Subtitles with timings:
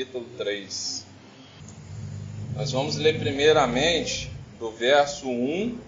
[0.00, 1.04] Capítulo 3.
[2.56, 5.78] Nós vamos ler primeiramente do verso 1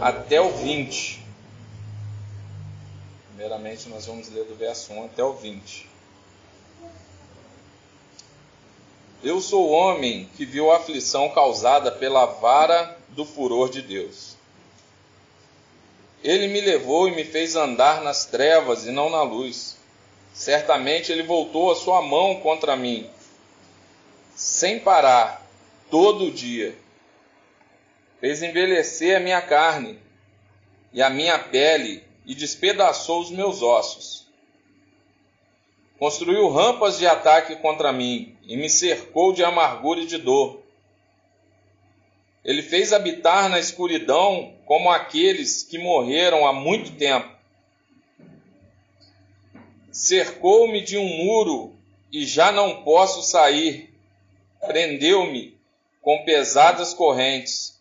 [0.00, 1.22] até o 20.
[3.28, 5.86] Primeiramente, nós vamos ler do verso 1 até o 20.
[9.22, 14.34] Eu sou o homem que viu a aflição causada pela vara do furor de Deus.
[16.22, 19.83] Ele me levou e me fez andar nas trevas e não na luz.
[20.34, 23.08] Certamente ele voltou a sua mão contra mim,
[24.34, 25.46] sem parar,
[25.88, 26.76] todo dia.
[28.20, 29.96] Fez envelhecer a minha carne
[30.92, 34.26] e a minha pele e despedaçou os meus ossos.
[36.00, 40.64] Construiu rampas de ataque contra mim e me cercou de amargura e de dor.
[42.44, 47.34] Ele fez habitar na escuridão como aqueles que morreram há muito tempo.
[49.94, 51.72] Cercou-me de um muro
[52.10, 53.94] e já não posso sair.
[54.66, 55.56] Prendeu-me
[56.02, 57.80] com pesadas correntes.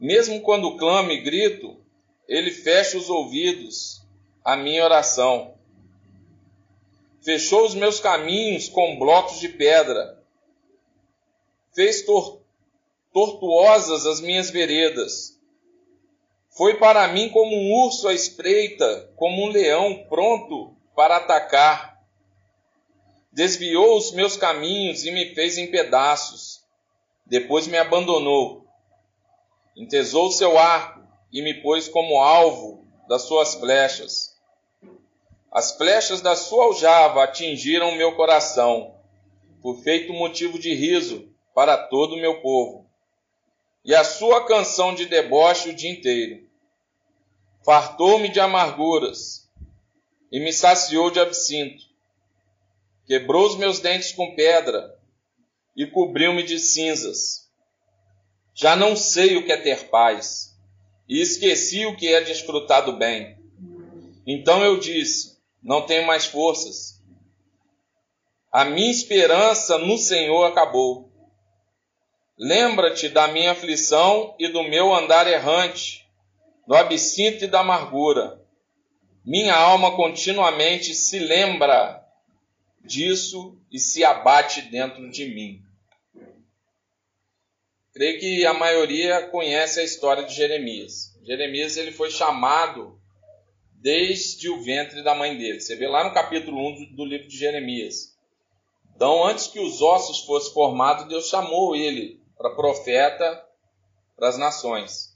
[0.00, 1.76] Mesmo quando clamo e grito,
[2.26, 4.02] ele fecha os ouvidos
[4.44, 5.54] à minha oração.
[7.20, 10.20] Fechou os meus caminhos com blocos de pedra.
[11.72, 12.40] Fez tor
[13.12, 15.40] tortuosas as minhas veredas.
[16.54, 21.98] Foi para mim como um urso à espreita, como um leão pronto para atacar.
[23.32, 26.62] Desviou os meus caminhos e me fez em pedaços.
[27.24, 28.66] Depois me abandonou.
[29.74, 31.00] Entesou seu arco
[31.32, 34.38] e me pôs como alvo das suas flechas.
[35.50, 38.94] As flechas da sua aljava atingiram meu coração,
[39.62, 42.81] por feito motivo de riso para todo o meu povo
[43.84, 46.46] e a sua canção de deboche o dia inteiro.
[47.64, 49.48] Fartou-me de amarguras
[50.30, 51.82] e me saciou de absinto.
[53.06, 54.98] Quebrou os meus dentes com pedra
[55.76, 57.50] e cobriu-me de cinzas.
[58.54, 60.56] Já não sei o que é ter paz
[61.08, 63.38] e esqueci o que é desfrutar do bem.
[64.26, 67.00] Então eu disse: Não tenho mais forças.
[68.50, 71.11] A minha esperança no Senhor acabou.
[72.38, 76.06] Lembra-te da minha aflição e do meu andar errante,
[76.66, 78.40] do absinto e da amargura.
[79.24, 82.02] Minha alma continuamente se lembra
[82.84, 85.62] disso e se abate dentro de mim.
[87.92, 91.14] Creio que a maioria conhece a história de Jeremias.
[91.22, 92.98] Jeremias ele foi chamado
[93.74, 95.60] desde o ventre da mãe dele.
[95.60, 98.16] Você vê lá no capítulo 1 do livro de Jeremias.
[98.96, 103.44] Então, antes que os ossos fossem formados, Deus chamou ele para profeta
[104.16, 105.12] para as nações.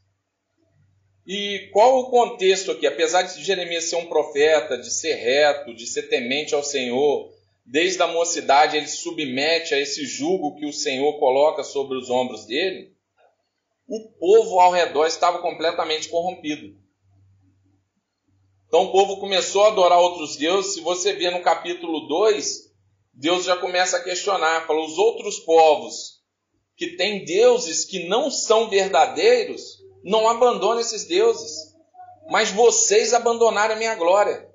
[1.26, 2.86] E qual o contexto aqui?
[2.86, 7.32] Apesar de Jeremias ser um profeta, de ser reto, de ser temente ao Senhor,
[7.64, 12.46] desde a mocidade ele submete a esse jugo que o Senhor coloca sobre os ombros
[12.46, 12.94] dele,
[13.88, 16.76] o povo ao redor estava completamente corrompido.
[18.68, 20.74] Então o povo começou a adorar outros deuses.
[20.74, 22.72] Se você vê no capítulo 2,
[23.14, 26.15] Deus já começa a questionar, fala, os outros povos
[26.76, 31.74] que tem deuses que não são verdadeiros, não abandone esses deuses.
[32.28, 34.46] Mas vocês abandonaram a minha glória.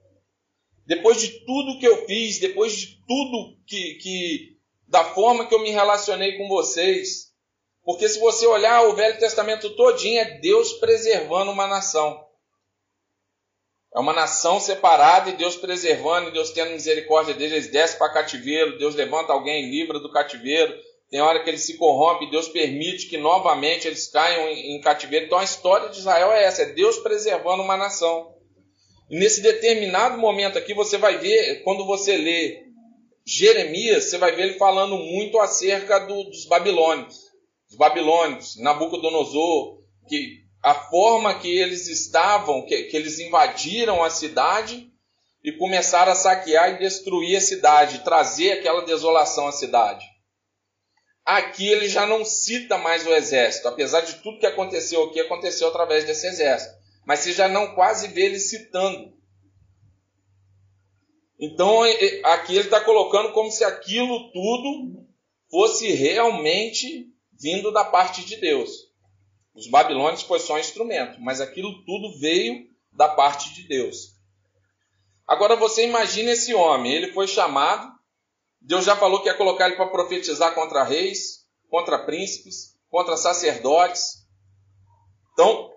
[0.85, 5.61] Depois de tudo que eu fiz, depois de tudo que, que da forma que eu
[5.61, 7.31] me relacionei com vocês.
[7.83, 12.23] Porque se você olhar o Velho Testamento todinho, é Deus preservando uma nação.
[13.93, 18.13] É uma nação separada e Deus preservando, e Deus tendo misericórdia deles, eles descem para
[18.13, 20.73] cativeiro, Deus levanta alguém livre do cativeiro,
[21.11, 25.25] tem hora que ele se corrompe, Deus permite que novamente eles caiam em, em cativeiro.
[25.25, 28.33] Então a história de Israel é essa: é Deus preservando uma nação.
[29.09, 32.63] E nesse determinado momento aqui, você vai ver, quando você lê
[33.25, 37.17] Jeremias, você vai ver ele falando muito acerca do, dos babilônios.
[37.69, 44.89] Os babilônios, Nabucodonosor, que a forma que eles estavam, que, que eles invadiram a cidade
[45.43, 50.10] e começaram a saquear e destruir a cidade, trazer aquela desolação à cidade.
[51.31, 55.69] Aqui ele já não cita mais o exército, apesar de tudo que aconteceu aqui, aconteceu
[55.69, 56.75] através desse exército.
[57.05, 59.13] Mas você já não quase vê ele citando.
[61.39, 61.83] Então
[62.25, 65.07] aqui ele está colocando como se aquilo tudo
[65.49, 67.07] fosse realmente
[67.39, 68.91] vindo da parte de Deus.
[69.55, 74.17] Os babilônios foi só um instrumento, mas aquilo tudo veio da parte de Deus.
[75.25, 77.89] Agora você imagina esse homem, ele foi chamado
[78.61, 84.27] Deus já falou que ia colocar ele para profetizar contra reis, contra príncipes, contra sacerdotes.
[85.33, 85.71] Então,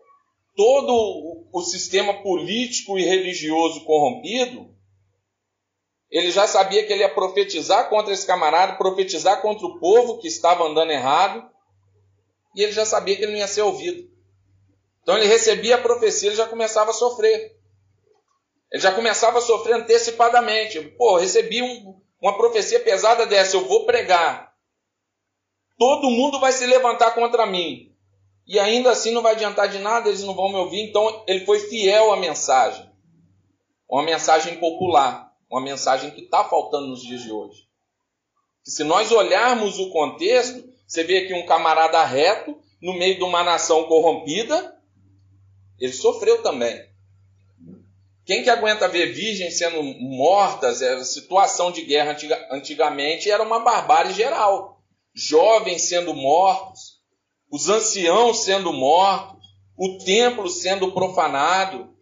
[0.54, 4.74] todo o sistema político e religioso corrompido,
[6.10, 10.28] ele já sabia que ele ia profetizar contra esse camarada, profetizar contra o povo que
[10.28, 11.48] estava andando errado,
[12.54, 14.08] e ele já sabia que ele não ia ser ouvido.
[15.02, 17.56] Então ele recebia a profecia, ele já começava a sofrer.
[18.70, 20.80] Ele já começava a sofrer antecipadamente.
[20.96, 24.54] Pô, recebi um, uma profecia pesada dessa, eu vou pregar.
[25.78, 27.94] Todo mundo vai se levantar contra mim.
[28.46, 30.88] E ainda assim não vai adiantar de nada, eles não vão me ouvir.
[30.88, 32.90] Então ele foi fiel à mensagem.
[33.86, 35.34] Uma mensagem popular.
[35.50, 37.68] Uma mensagem que está faltando nos dias de hoje.
[38.64, 43.44] se nós olharmos o contexto, você vê aqui um camarada reto, no meio de uma
[43.44, 44.74] nação corrompida,
[45.78, 46.88] ele sofreu também.
[48.24, 50.80] Quem que aguenta ver virgens sendo mortas?
[50.80, 54.82] A é, situação de guerra antiga, antigamente era uma barbárie geral.
[55.12, 57.00] Jovens sendo mortos,
[57.50, 59.44] os anciãos sendo mortos,
[59.76, 61.94] o templo sendo profanado.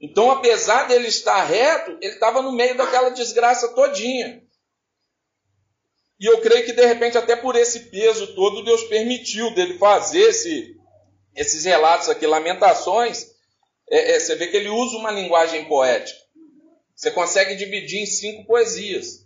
[0.00, 4.42] Então, apesar dele estar reto, ele estava no meio daquela desgraça todinha.
[6.20, 10.28] E eu creio que de repente, até por esse peso todo, Deus permitiu dele fazer
[10.28, 10.76] esse,
[11.34, 13.33] esses relatos aqui, lamentações,
[13.90, 16.18] é, é, você vê que ele usa uma linguagem poética.
[16.94, 19.24] Você consegue dividir em cinco poesias.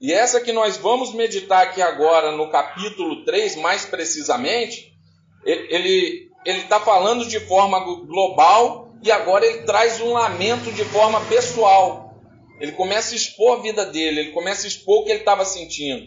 [0.00, 4.92] E essa que nós vamos meditar aqui agora, no capítulo 3, mais precisamente,
[5.44, 12.14] ele está falando de forma global e agora ele traz um lamento de forma pessoal.
[12.60, 15.44] Ele começa a expor a vida dele, ele começa a expor o que ele estava
[15.44, 16.06] sentindo.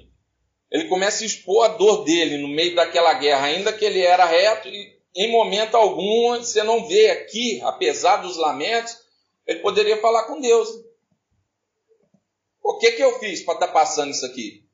[0.71, 4.25] Ele começa a expor a dor dele no meio daquela guerra, ainda que ele era
[4.25, 8.97] reto e em momento algum você não vê aqui, apesar dos lamentos,
[9.45, 10.69] ele poderia falar com Deus.
[12.63, 14.65] O que, que eu fiz para estar tá passando isso aqui?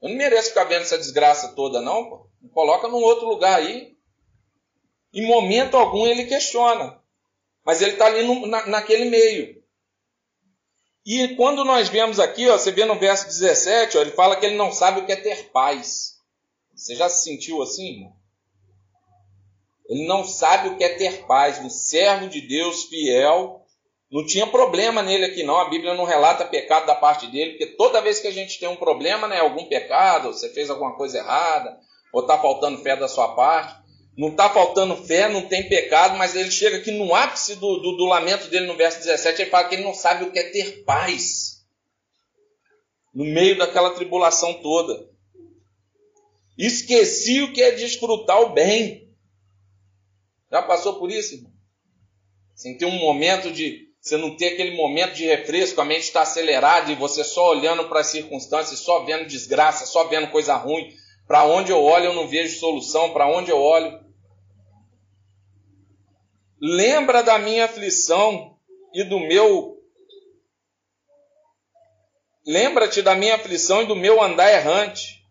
[0.00, 2.04] Eu não mereço ficar vendo essa desgraça toda, não.
[2.08, 2.26] Pô.
[2.52, 3.96] Coloca num outro lugar aí.
[5.14, 7.00] Em momento algum ele questiona.
[7.64, 9.62] Mas ele está ali no, na, naquele meio.
[11.06, 14.46] E quando nós vemos aqui, ó, você vê no verso 17, ó, ele fala que
[14.46, 16.20] ele não sabe o que é ter paz.
[16.74, 18.21] Você já se sentiu assim, irmão?
[19.88, 21.58] Ele não sabe o que é ter paz.
[21.58, 23.60] Um servo de Deus fiel.
[24.10, 25.58] Não tinha problema nele aqui, não.
[25.58, 28.68] A Bíblia não relata pecado da parte dele, porque toda vez que a gente tem
[28.68, 31.78] um problema, né, algum pecado, você fez alguma coisa errada,
[32.12, 33.74] ou está faltando fé da sua parte,
[34.16, 37.96] não está faltando fé, não tem pecado, mas ele chega aqui no ápice do, do,
[37.96, 40.50] do, lamento dele, no verso 17, ele fala que ele não sabe o que é
[40.50, 41.62] ter paz.
[43.14, 45.08] No meio daquela tribulação toda.
[46.58, 49.10] Esqueci o que é desfrutar o bem.
[50.52, 51.50] Já passou por isso, irmão?
[52.54, 53.90] Sem ter um momento de.
[53.98, 57.88] Você não ter aquele momento de refresco, a mente está acelerada e você só olhando
[57.88, 60.92] para as circunstâncias, só vendo desgraça, só vendo coisa ruim.
[61.26, 63.12] Para onde eu olho, eu não vejo solução.
[63.12, 64.04] Para onde eu olho.
[66.60, 68.58] Lembra da minha aflição
[68.92, 69.78] e do meu.
[72.44, 75.24] Lembra-te da minha aflição e do meu andar errante,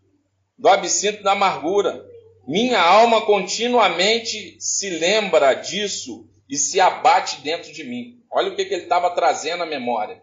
[0.56, 2.10] do absinto da amargura
[2.46, 8.22] minha alma continuamente se lembra disso e se abate dentro de mim.
[8.30, 10.22] Olha o que, que ele estava trazendo à memória.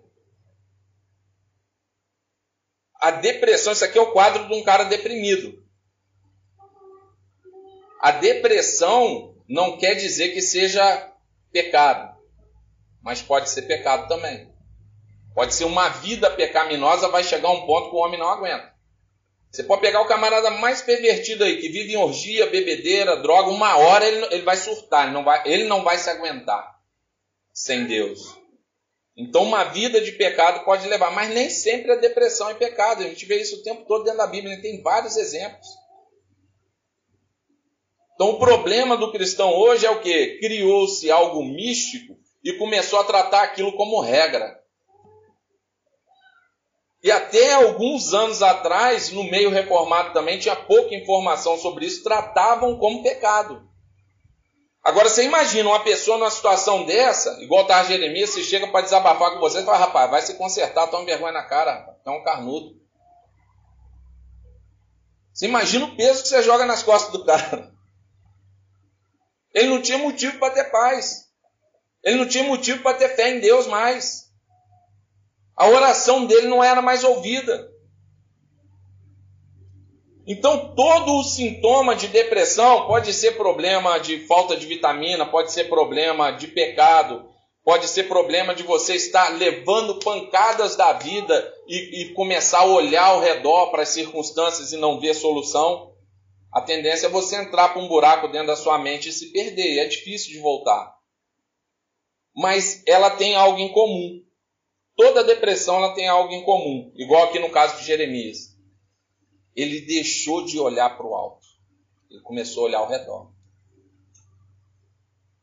[3.00, 5.64] A depressão, isso aqui é o quadro de um cara deprimido.
[8.02, 11.14] A depressão não quer dizer que seja
[11.52, 12.18] pecado,
[13.02, 14.54] mas pode ser pecado também.
[15.34, 18.74] Pode ser uma vida pecaminosa, vai chegar um ponto que o homem não aguenta.
[19.52, 23.78] Você pode pegar o camarada mais pervertido aí, que vive em orgia, bebedeira, droga, uma
[23.78, 26.80] hora ele, ele vai surtar, ele não vai, ele não vai se aguentar
[27.52, 28.38] sem Deus.
[29.18, 33.04] Então, uma vida de pecado pode levar, mas nem sempre a depressão é pecado.
[33.04, 35.68] A gente vê isso o tempo todo dentro da Bíblia, tem vários exemplos.
[38.14, 40.40] Então, o problema do cristão hoje é o que?
[40.40, 44.59] Criou-se algo místico e começou a tratar aquilo como regra.
[47.02, 52.78] E até alguns anos atrás, no meio reformado também, tinha pouca informação sobre isso, tratavam
[52.78, 53.68] como pecado.
[54.84, 59.32] Agora você imagina uma pessoa numa situação dessa, igual tá Jeremias, você chega para desabafar
[59.32, 62.80] com você e fala, rapaz, vai se consertar, toma vergonha na cara, tá um carnudo.
[65.34, 67.72] Você imagina o peso que você joga nas costas do cara.
[69.54, 71.30] Ele não tinha motivo para ter paz.
[72.04, 74.29] Ele não tinha motivo para ter fé em Deus mais.
[75.60, 77.70] A oração dele não era mais ouvida.
[80.26, 85.66] Então, todo o sintoma de depressão pode ser problema de falta de vitamina, pode ser
[85.66, 87.30] problema de pecado,
[87.62, 93.08] pode ser problema de você estar levando pancadas da vida e, e começar a olhar
[93.08, 95.92] ao redor para as circunstâncias e não ver solução.
[96.54, 99.74] A tendência é você entrar para um buraco dentro da sua mente e se perder,
[99.74, 100.96] e é difícil de voltar.
[102.34, 104.24] Mas ela tem algo em comum
[105.00, 108.54] toda depressão ela tem algo em comum, igual aqui no caso de Jeremias.
[109.56, 111.48] Ele deixou de olhar para o alto,
[112.10, 113.32] ele começou a olhar ao redor.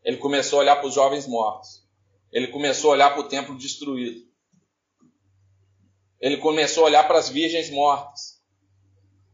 [0.05, 1.83] Ele começou a olhar para os jovens mortos.
[2.31, 4.29] Ele começou a olhar para o templo destruído.
[6.21, 8.39] Ele começou a olhar para as virgens mortas.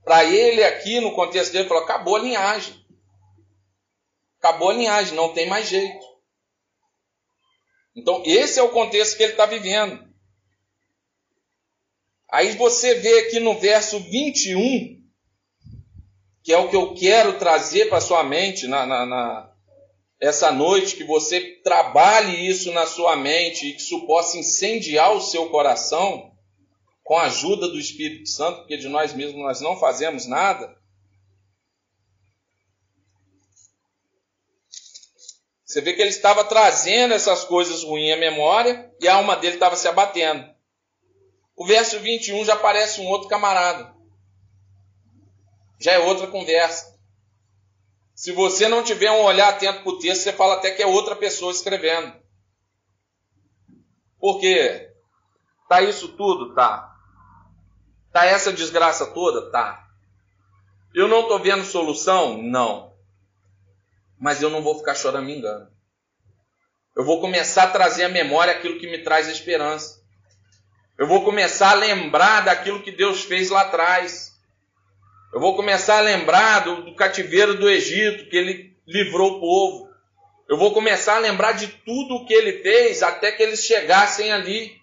[0.05, 2.87] Para ele aqui, no contexto dele, falou: acabou a linhagem.
[4.39, 6.07] Acabou a linhagem, não tem mais jeito.
[7.95, 10.12] Então, esse é o contexto que ele está vivendo.
[12.33, 14.99] Aí você vê aqui no verso 21,
[16.43, 19.53] que é o que eu quero trazer para sua mente na, na, na,
[20.19, 25.21] essa noite, que você trabalhe isso na sua mente e que isso possa incendiar o
[25.21, 26.33] seu coração
[27.05, 30.75] com a ajuda do Espírito Santo, porque de nós mesmos nós não fazemos nada.
[35.67, 39.55] Você vê que ele estava trazendo essas coisas ruins à memória e a alma dele
[39.55, 40.52] estava se abatendo.
[41.57, 43.95] O verso 21 já parece um outro camarada.
[45.79, 46.99] Já é outra conversa.
[48.15, 50.87] Se você não tiver um olhar atento para o texto, você fala até que é
[50.87, 52.15] outra pessoa escrevendo.
[54.19, 54.91] Por quê?
[55.69, 56.55] Tá isso tudo?
[56.55, 56.95] Tá.
[58.13, 59.51] Tá essa desgraça toda?
[59.51, 59.89] Tá.
[60.95, 62.41] Eu não estou vendo solução?
[62.41, 62.93] Não
[64.23, 65.69] mas eu não vou ficar chorando me engano.
[66.97, 70.01] Eu vou começar a trazer à memória aquilo que me traz esperança.
[71.03, 74.33] Eu vou começar a lembrar daquilo que Deus fez lá atrás.
[75.35, 79.91] Eu vou começar a lembrar do, do cativeiro do Egito, que ele livrou o povo.
[80.49, 84.31] Eu vou começar a lembrar de tudo o que ele fez até que eles chegassem
[84.31, 84.81] ali.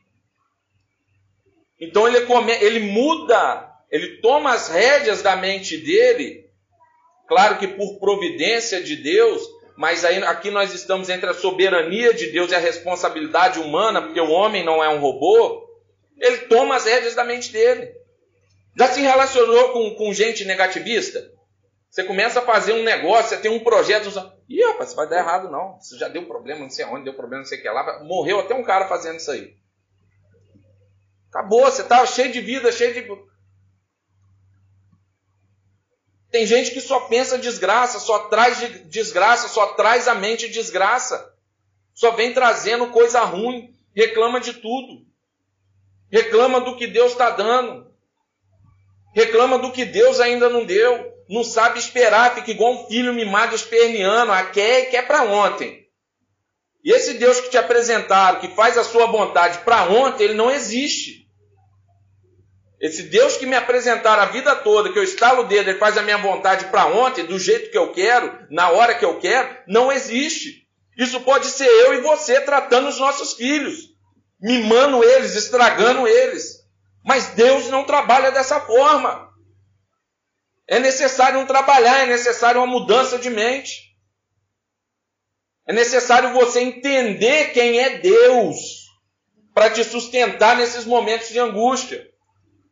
[1.80, 6.50] Então ele, come, ele muda, ele toma as rédeas da mente dele
[7.30, 9.48] Claro que por providência de Deus,
[9.78, 14.20] mas aí, aqui nós estamos entre a soberania de Deus e a responsabilidade humana, porque
[14.20, 15.69] o homem não é um robô.
[16.20, 17.94] Ele toma as rédeas da mente dele.
[18.78, 21.32] Já se relacionou com, com gente negativista?
[21.90, 24.10] Você começa a fazer um negócio, você tem um projeto.
[24.48, 25.80] Ih, rapaz, vai dar errado não.
[25.80, 28.04] Você já deu problema, não sei onde, deu problema, não sei o que lá.
[28.04, 29.56] Morreu até um cara fazendo isso aí.
[31.30, 33.08] Acabou, você estava cheio de vida, cheio de.
[36.32, 41.34] Tem gente que só pensa desgraça, só traz desgraça, só traz a mente desgraça.
[41.94, 45.09] Só vem trazendo coisa ruim, reclama de tudo.
[46.12, 47.88] Reclama do que Deus está dando.
[49.14, 51.14] Reclama do que Deus ainda não deu.
[51.30, 55.88] Não sabe esperar, fica igual um filho mimado esperneando, a quer e quer para ontem.
[56.84, 60.50] E esse Deus que te apresentaram, que faz a sua vontade para ontem, ele não
[60.50, 61.28] existe.
[62.82, 65.98] Esse Deus que me apresentaram a vida toda, que eu estalo o dedo, ele faz
[65.98, 69.56] a minha vontade para ontem, do jeito que eu quero, na hora que eu quero,
[69.68, 70.66] não existe.
[70.98, 73.89] Isso pode ser eu e você tratando os nossos filhos,
[74.40, 76.60] mimando eles, estragando eles.
[77.04, 79.30] Mas Deus não trabalha dessa forma.
[80.68, 83.90] É necessário um trabalhar, é necessário uma mudança de mente.
[85.68, 88.88] É necessário você entender quem é Deus
[89.54, 92.08] para te sustentar nesses momentos de angústia.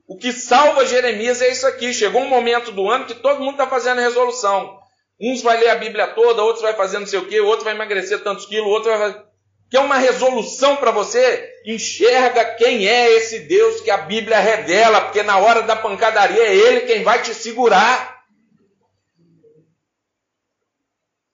[0.08, 1.94] O que salva Jeremias é isso aqui.
[1.94, 4.80] Chegou um momento do ano que todo mundo está fazendo resolução.
[5.20, 7.74] Uns vai ler a Bíblia toda, outros vai fazer não sei o quê, outro vai
[7.74, 9.27] emagrecer tantos quilos, outro vai fazer...
[9.70, 11.54] Que é uma resolução para você.
[11.66, 16.56] Enxerga quem é esse Deus que a Bíblia revela, porque na hora da pancadaria é
[16.56, 18.18] Ele quem vai te segurar.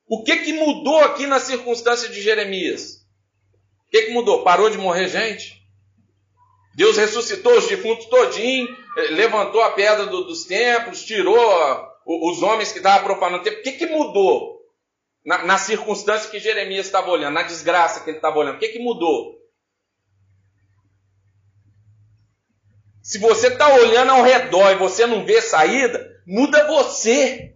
[0.07, 3.05] O que, que mudou aqui na circunstância de Jeremias?
[3.87, 4.43] O que, que mudou?
[4.43, 5.63] Parou de morrer gente?
[6.75, 11.37] Deus ressuscitou os defuntos todinho, eh, levantou a pedra do, dos templos, tirou
[12.05, 13.59] os homens que estavam profanando o templo.
[13.59, 14.52] O que, que mudou
[15.25, 18.55] na, na, circunstância que Jeremias estava olhando, na desgraça que ele estava olhando?
[18.55, 19.41] O que, que mudou?
[23.01, 27.53] Se você está olhando ao redor e você não vê saída, muda você.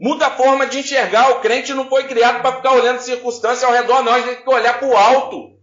[0.00, 1.30] Muda a forma de enxergar.
[1.30, 4.12] O crente não foi criado para ficar olhando circunstância ao redor, não.
[4.12, 5.54] A gente tem que olhar para o alto.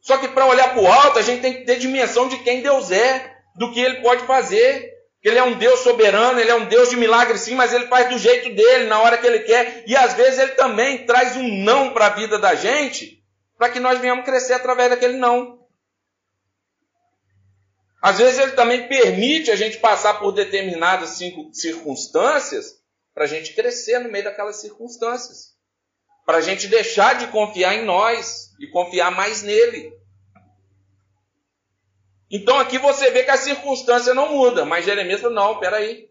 [0.00, 2.60] Só que para olhar para o alto, a gente tem que ter dimensão de quem
[2.60, 4.90] Deus é, do que Ele pode fazer.
[5.22, 7.86] Que Ele é um Deus soberano, Ele é um Deus de milagre sim, mas Ele
[7.86, 9.84] faz do jeito dele, na hora que Ele quer.
[9.86, 13.22] E às vezes Ele também traz um não para a vida da gente,
[13.56, 15.64] para que nós venhamos crescer através daquele não.
[18.02, 21.20] Às vezes Ele também permite a gente passar por determinadas
[21.52, 22.82] circunstâncias,
[23.14, 25.52] para a gente crescer no meio daquelas circunstâncias.
[26.26, 29.92] Para a gente deixar de confiar em nós e confiar mais nele.
[32.32, 36.08] Então aqui você vê que a circunstância não muda, mas Jeremias falou: não, peraí,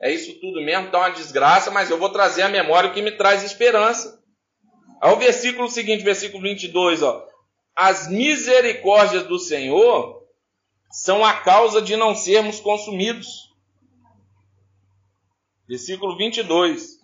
[0.00, 3.02] é isso tudo mesmo, está uma desgraça, mas eu vou trazer a memória o que
[3.02, 4.18] me traz esperança.
[5.00, 7.26] Aí o versículo seguinte, versículo 22, ó.
[7.76, 10.26] as misericórdias do Senhor
[10.90, 13.54] são a causa de não sermos consumidos.
[15.68, 16.98] Versículo 22.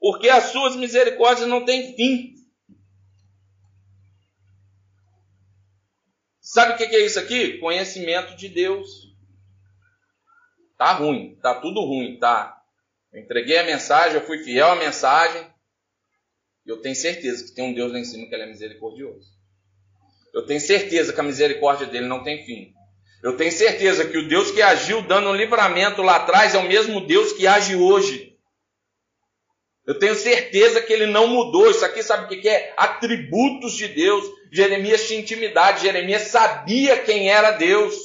[0.00, 2.34] Porque as suas misericórdias não têm fim.
[6.52, 7.56] Sabe o que é isso aqui?
[7.56, 9.10] Conhecimento de Deus.
[10.76, 12.60] Tá ruim, tá tudo ruim, tá?
[13.10, 15.46] Eu entreguei a mensagem, eu fui fiel à mensagem.
[16.66, 19.30] Eu tenho certeza que tem um Deus lá em cima que ele é misericordioso.
[20.34, 22.74] Eu tenho certeza que a misericórdia dele não tem fim.
[23.22, 26.68] Eu tenho certeza que o Deus que agiu dando um livramento lá atrás é o
[26.68, 28.31] mesmo Deus que age hoje.
[29.86, 31.70] Eu tenho certeza que ele não mudou.
[31.70, 32.72] Isso aqui sabe o que é?
[32.76, 34.24] Atributos de Deus.
[34.50, 37.96] Jeremias tinha intimidade, Jeremias sabia quem era Deus.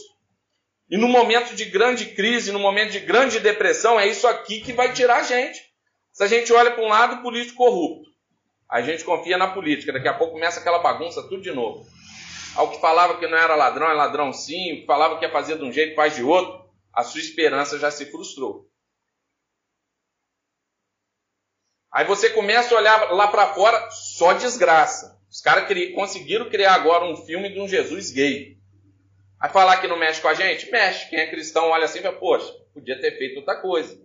[0.89, 4.72] E no momento de grande crise, no momento de grande depressão, é isso aqui que
[4.72, 5.62] vai tirar a gente.
[6.13, 8.10] Se a gente olha para um lado, político corrupto.
[8.69, 11.86] A gente confia na política, daqui a pouco começa aquela bagunça tudo de novo.
[12.55, 15.31] Ao que falava que não era ladrão, é ladrão sim, o que falava que ia
[15.31, 18.67] fazer de um jeito, faz de outro, a sua esperança já se frustrou.
[21.98, 25.20] Aí você começa a olhar lá para fora, só desgraça.
[25.32, 28.56] Os caras conseguiram criar agora um filme de um Jesus gay.
[29.42, 30.70] Aí falar que não mexe com a gente?
[30.70, 31.10] Mexe.
[31.10, 34.00] Quem é cristão olha assim e fala, poxa, podia ter feito outra coisa.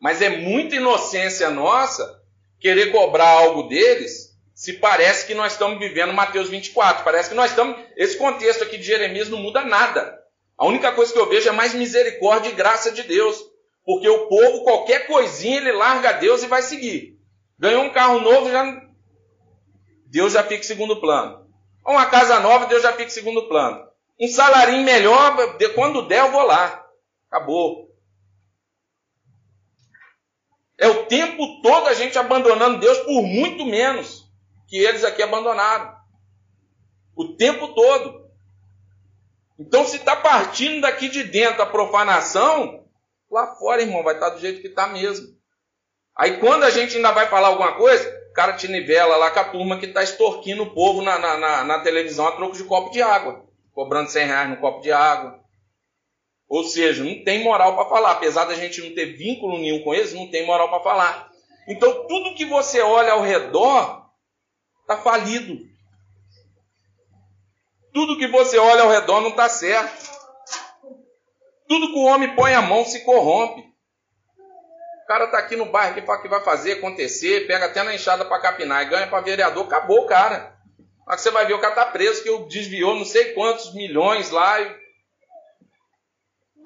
[0.00, 2.22] Mas é muita inocência nossa
[2.60, 7.02] querer cobrar algo deles se parece que nós estamos vivendo Mateus 24.
[7.02, 7.76] Parece que nós estamos.
[7.96, 10.16] Esse contexto aqui de Jeremias não muda nada.
[10.56, 13.55] A única coisa que eu vejo é mais misericórdia e graça de Deus.
[13.86, 17.16] Porque o povo, qualquer coisinha, ele larga Deus e vai seguir.
[17.56, 18.82] Ganhou um carro novo, já
[20.06, 21.46] Deus já fica em segundo plano.
[21.86, 23.86] Uma casa nova, Deus já fica em segundo plano.
[24.20, 25.36] Um salarinho melhor,
[25.76, 26.84] quando der, eu vou lá.
[27.30, 27.86] Acabou.
[30.76, 34.28] É o tempo todo a gente abandonando Deus por muito menos
[34.66, 35.94] que eles aqui abandonaram.
[37.14, 38.26] O tempo todo.
[39.58, 42.85] Então, se está partindo daqui de dentro a profanação,
[43.30, 45.26] lá fora, irmão, vai estar tá do jeito que está mesmo.
[46.16, 49.40] Aí, quando a gente ainda vai falar alguma coisa, o cara te nivela lá com
[49.40, 52.64] a turma que está extorquindo o povo na, na, na, na televisão a troco de
[52.64, 55.40] copo de água, cobrando 100 reais no copo de água.
[56.48, 58.12] Ou seja, não tem moral para falar.
[58.12, 61.30] Apesar da gente não ter vínculo nenhum com eles, não tem moral para falar.
[61.68, 64.06] Então, tudo que você olha ao redor
[64.82, 65.58] está falido.
[67.92, 70.05] Tudo que você olha ao redor não está certo.
[71.68, 73.62] Tudo que o homem põe a mão se corrompe.
[75.02, 77.94] O cara está aqui no bairro que fala que vai fazer acontecer, pega até na
[77.94, 80.56] enxada para capinar e ganha para vereador, acabou o cara.
[81.06, 84.58] Mas você vai ver o cara está preso, que desviou não sei quantos milhões lá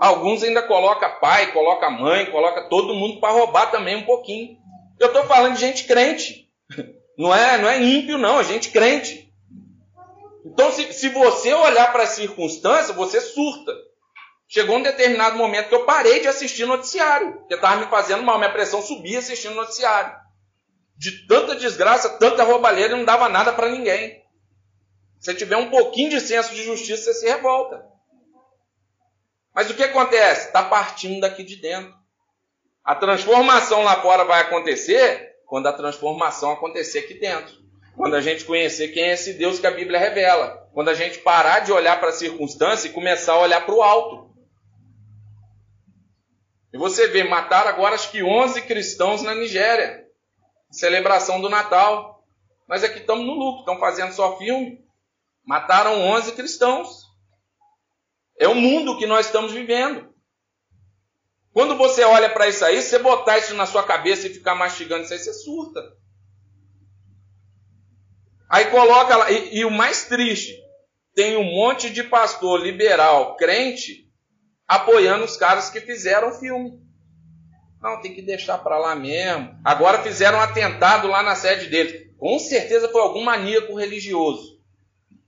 [0.01, 4.57] Alguns ainda coloca pai, coloca mãe, coloca todo mundo para roubar também um pouquinho.
[4.99, 6.49] Eu estou falando de gente crente.
[7.19, 9.31] Não é, não é ímpio, não, é gente crente.
[10.43, 13.75] Então, se, se você olhar para a circunstância, você surta.
[14.53, 18.37] Chegou um determinado momento que eu parei de assistir noticiário, porque estava me fazendo mal,
[18.37, 20.13] minha pressão subia assistindo noticiário.
[20.97, 24.21] De tanta desgraça, tanta roubalheira, não dava nada para ninguém.
[25.21, 27.87] Se tiver um pouquinho de senso de justiça, você se revolta.
[29.55, 30.49] Mas o que acontece?
[30.49, 31.95] Está partindo daqui de dentro.
[32.83, 37.55] A transformação lá fora vai acontecer quando a transformação acontecer aqui dentro.
[37.97, 40.69] Quando a gente conhecer quem é esse Deus que a Bíblia revela.
[40.75, 43.83] Quando a gente parar de olhar para a circunstância e começar a olhar para o
[43.83, 44.30] alto.
[46.73, 50.07] E você vê, mataram agora acho que 11 cristãos na Nigéria.
[50.71, 52.25] Celebração do Natal.
[52.69, 54.85] Nós aqui estamos no lucro, estamos fazendo só filme.
[55.45, 57.07] Mataram 11 cristãos.
[58.39, 60.09] É o mundo que nós estamos vivendo.
[61.53, 65.03] Quando você olha para isso aí, você botar isso na sua cabeça e ficar mastigando
[65.03, 65.81] isso aí, você surta.
[68.49, 70.57] Aí coloca lá, e, e o mais triste,
[71.15, 74.10] tem um monte de pastor liberal, crente,
[74.71, 76.81] apoiando os caras que fizeram o filme.
[77.83, 79.59] Não, tem que deixar para lá mesmo.
[79.65, 82.09] Agora fizeram um atentado lá na sede deles.
[82.17, 84.61] Com certeza foi algum maníaco religioso.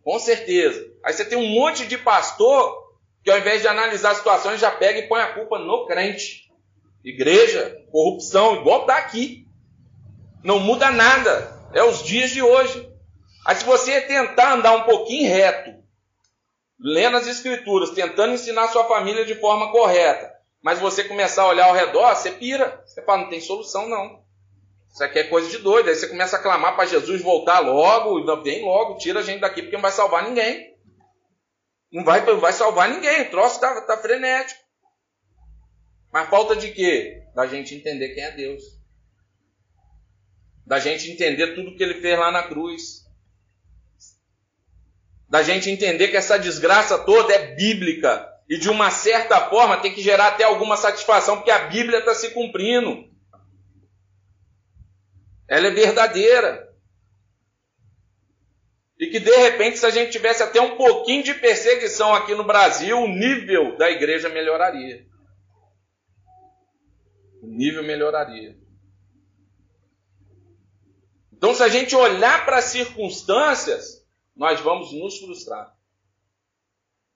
[0.05, 0.87] Com certeza.
[1.05, 2.93] Aí você tem um monte de pastor
[3.25, 6.49] que ao invés de analisar situações, já pega e põe a culpa no crente.
[7.05, 9.49] Igreja, corrupção, igual está aqui.
[10.45, 11.61] Não muda nada.
[11.73, 12.89] É os dias de hoje.
[13.45, 15.82] Aí se você tentar andar um pouquinho reto,
[16.83, 21.67] lendo as escrituras, tentando ensinar sua família de forma correta, mas você começar a olhar
[21.67, 22.83] ao redor, você pira.
[22.85, 24.23] Você fala, não tem solução não.
[24.93, 25.89] Isso aqui é coisa de doido.
[25.89, 29.63] Aí você começa a clamar para Jesus voltar logo, vem logo, tira a gente daqui
[29.63, 30.73] porque não vai salvar ninguém.
[31.91, 33.23] Não vai, não vai salvar ninguém.
[33.23, 34.61] O troço está tá frenético.
[36.13, 37.23] Mas falta de quê?
[37.35, 38.63] Da gente entender quem é Deus.
[40.65, 43.02] Da gente entender tudo que ele fez lá na cruz.
[45.33, 49.91] Da gente entender que essa desgraça toda é bíblica e de uma certa forma tem
[49.95, 53.11] que gerar até alguma satisfação, porque a Bíblia está se cumprindo.
[55.49, 56.71] Ela é verdadeira.
[58.99, 62.45] E que de repente, se a gente tivesse até um pouquinho de perseguição aqui no
[62.45, 65.07] Brasil, o nível da igreja melhoraria.
[67.41, 68.55] O nível melhoraria.
[71.33, 74.02] Então, se a gente olhar para as circunstâncias,
[74.37, 75.73] nós vamos nos frustrar.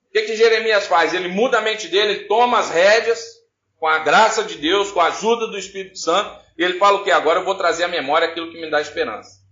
[0.09, 1.13] O que, que Jeremias faz?
[1.13, 3.37] Ele muda a mente dele, toma as rédeas,
[3.79, 7.05] com a graça de Deus, com a ajuda do Espírito Santo, e ele fala o
[7.05, 7.11] que?
[7.11, 9.45] Agora eu vou trazer à memória aquilo que me dá esperança.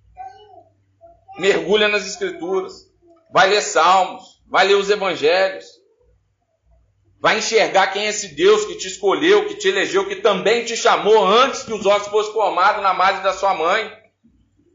[1.39, 2.91] Mergulha nas Escrituras,
[3.31, 5.67] vai ler Salmos, vai ler os Evangelhos,
[7.21, 10.77] vai enxergar quem é esse Deus que te escolheu, que te elegeu, que também te
[10.77, 13.91] chamou antes que os ossos fossem formados na madre da sua mãe,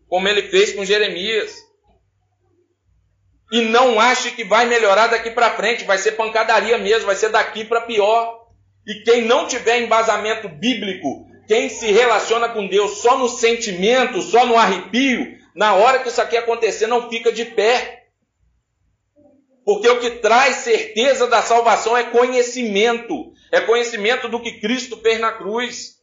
[0.08, 1.56] como ele fez com Jeremias.
[3.52, 7.30] E não ache que vai melhorar daqui para frente, vai ser pancadaria mesmo, vai ser
[7.30, 8.48] daqui para pior.
[8.86, 14.46] E quem não tiver embasamento bíblico, quem se relaciona com Deus só no sentimento, só
[14.46, 18.06] no arrepio, na hora que isso aqui acontecer, não fica de pé.
[19.66, 23.34] Porque o que traz certeza da salvação é conhecimento.
[23.52, 26.00] É conhecimento do que Cristo fez na cruz.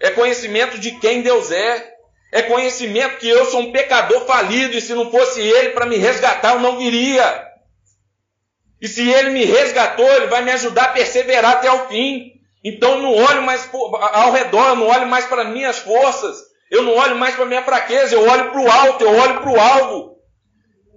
[0.00, 1.95] É conhecimento de quem Deus é.
[2.36, 5.96] É conhecimento que eu sou um pecador falido e se não fosse Ele para me
[5.96, 7.46] resgatar, eu não viria.
[8.78, 12.32] E se Ele me resgatou, Ele vai me ajudar a perseverar até o fim.
[12.62, 13.66] Então não olho mais
[14.12, 16.36] ao redor, eu não olho mais para minhas forças,
[16.70, 19.50] eu não olho mais para minha fraqueza, eu olho para o alto, eu olho para
[19.50, 20.16] o alvo.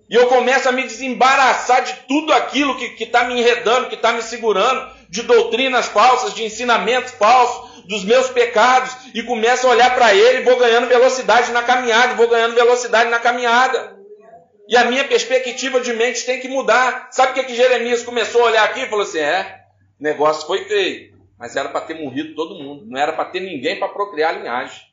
[0.10, 4.12] E eu começo a me desembaraçar de tudo aquilo que está me enredando, que está
[4.12, 9.96] me segurando, de doutrinas falsas, de ensinamentos falsos, dos meus pecados e começo a olhar
[9.96, 13.98] para ele vou ganhando velocidade na caminhada, vou ganhando velocidade na caminhada.
[14.68, 17.08] E a minha perspectiva de mente tem que mudar.
[17.10, 19.62] Sabe o que, que Jeremias começou a olhar aqui falou assim: é,
[20.00, 23.80] negócio foi feio, mas era para ter morrido todo mundo, não era para ter ninguém
[23.80, 24.84] para procriar a linhagem.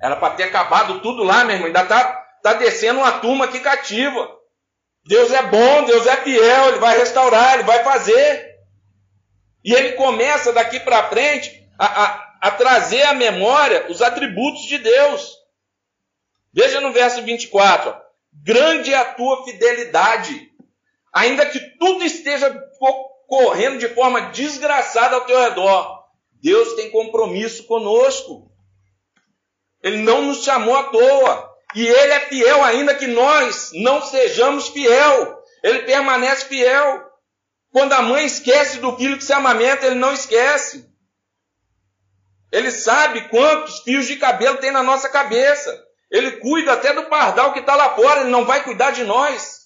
[0.00, 1.66] Era para ter acabado tudo lá, meu irmão.
[1.66, 4.30] Ainda tá, tá descendo uma turma aqui cativa.
[5.06, 8.50] Deus é bom, Deus é fiel, Ele vai restaurar, Ele vai fazer.
[9.62, 14.78] E ele começa daqui para frente a, a, a trazer à memória os atributos de
[14.78, 15.38] Deus.
[16.52, 18.00] Veja no verso 24: ó,
[18.32, 20.50] grande é a tua fidelidade,
[21.12, 22.50] ainda que tudo esteja
[23.26, 26.02] correndo de forma desgraçada ao teu redor.
[26.42, 28.50] Deus tem compromisso conosco.
[29.82, 31.50] Ele não nos chamou à toa.
[31.74, 35.42] E Ele é fiel, ainda que nós não sejamos fiel.
[35.62, 37.12] Ele permanece fiel.
[37.72, 40.86] Quando a mãe esquece do filho que se amamenta, ele não esquece.
[42.52, 45.82] Ele sabe quantos fios de cabelo tem na nossa cabeça.
[46.10, 49.62] Ele cuida até do pardal que está lá fora, ele não vai cuidar de nós.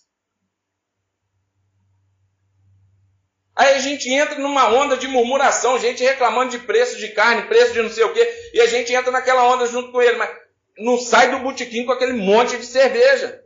[3.56, 7.72] Aí a gente entra numa onda de murmuração, gente reclamando de preço de carne, preço
[7.72, 10.30] de não sei o quê, e a gente entra naquela onda junto com ele, mas
[10.78, 13.42] não sai do botequim com aquele monte de cerveja.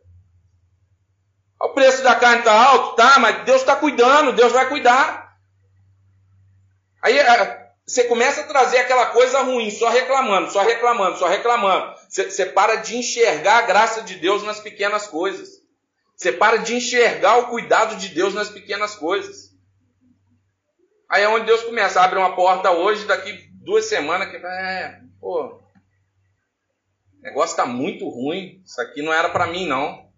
[1.61, 2.96] O preço da carne está alto?
[2.96, 5.38] Tá, mas Deus está cuidando, Deus vai cuidar.
[7.00, 7.16] Aí
[7.90, 11.92] você começa a trazer aquela coisa ruim, só reclamando, só reclamando, só reclamando.
[12.09, 15.61] Você para de enxergar a graça de Deus nas pequenas coisas.
[16.14, 19.50] Você para de enxergar o cuidado de Deus nas pequenas coisas.
[21.09, 25.46] Aí é onde Deus começa, abre uma porta hoje, daqui duas semanas, que é, pô,
[25.46, 25.62] o
[27.22, 30.09] negócio está muito ruim, isso aqui não era para mim não.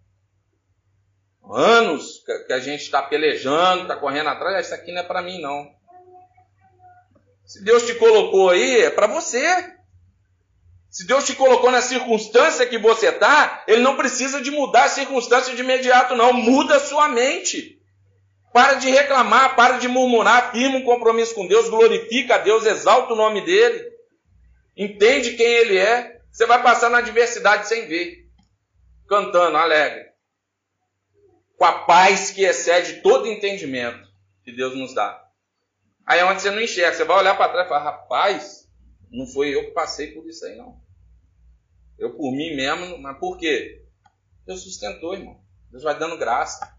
[1.51, 5.41] Anos que a gente está pelejando, está correndo atrás, isso aqui não é para mim
[5.41, 5.75] não.
[7.53, 9.75] Se Deus te colocou aí, é para você.
[10.89, 14.89] Se Deus te colocou na circunstância que você está, Ele não precisa de mudar a
[14.89, 16.33] circunstância de imediato, não.
[16.33, 17.79] Muda a sua mente.
[18.55, 23.13] Para de reclamar, para de murmurar, firma um compromisso com Deus, glorifica a Deus, exalta
[23.13, 23.85] o nome dEle.
[24.75, 26.23] Entende quem Ele é.
[26.31, 28.31] Você vai passar na adversidade sem ver.
[29.07, 30.07] Cantando, alegre.
[31.59, 34.09] Com a paz que excede todo entendimento
[34.43, 35.22] que Deus nos dá.
[36.07, 38.69] Aí é onde você não enxerga, você vai olhar para trás e falar, rapaz,
[39.11, 40.81] não foi eu que passei por isso aí não.
[41.99, 43.85] Eu por mim mesmo, mas por quê?
[44.45, 45.41] Deus sustentou, irmão.
[45.71, 46.77] Deus vai dando graça.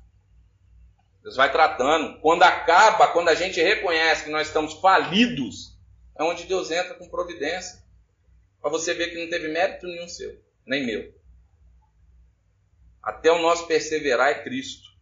[1.21, 2.19] Deus vai tratando.
[2.19, 5.77] Quando acaba, quando a gente reconhece que nós estamos falidos,
[6.17, 7.81] é onde Deus entra com providência.
[8.61, 11.13] Para você ver que não teve mérito nenhum seu, nem meu.
[13.01, 14.92] Até o nosso perseverar é Cristo.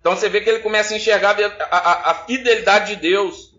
[0.00, 3.56] Então você vê que ele começa a enxergar a, a, a fidelidade de Deus.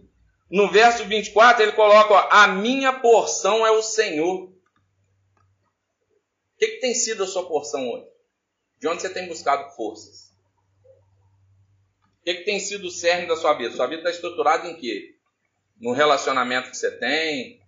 [0.50, 4.46] No verso 24 ele coloca: ó, A minha porção é o Senhor.
[4.46, 4.54] O
[6.58, 8.08] que, que tem sido a sua porção hoje?
[8.80, 10.30] De onde você tem buscado forças?
[12.22, 13.76] O que, que tem sido o cerne da sua vida?
[13.76, 15.16] Sua vida está estruturada em quê?
[15.80, 17.62] No relacionamento que você tem,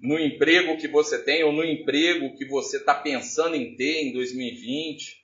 [0.00, 4.12] no emprego que você tem ou no emprego que você está pensando em ter em
[4.12, 5.23] 2020,